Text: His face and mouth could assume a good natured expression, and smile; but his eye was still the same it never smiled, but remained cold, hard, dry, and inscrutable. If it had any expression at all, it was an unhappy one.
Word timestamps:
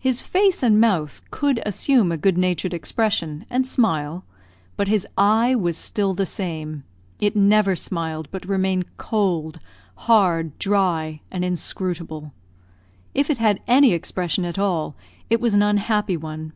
His 0.00 0.20
face 0.20 0.64
and 0.64 0.80
mouth 0.80 1.22
could 1.30 1.62
assume 1.64 2.10
a 2.10 2.16
good 2.16 2.36
natured 2.36 2.74
expression, 2.74 3.46
and 3.48 3.64
smile; 3.64 4.24
but 4.76 4.88
his 4.88 5.06
eye 5.16 5.54
was 5.54 5.76
still 5.78 6.14
the 6.14 6.26
same 6.26 6.82
it 7.20 7.36
never 7.36 7.76
smiled, 7.76 8.26
but 8.32 8.44
remained 8.44 8.86
cold, 8.96 9.60
hard, 9.94 10.58
dry, 10.58 11.20
and 11.30 11.44
inscrutable. 11.44 12.32
If 13.14 13.30
it 13.30 13.38
had 13.38 13.60
any 13.68 13.92
expression 13.92 14.44
at 14.44 14.58
all, 14.58 14.96
it 15.30 15.40
was 15.40 15.54
an 15.54 15.62
unhappy 15.62 16.16
one. 16.16 16.54